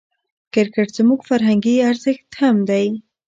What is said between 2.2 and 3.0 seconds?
هم دئ.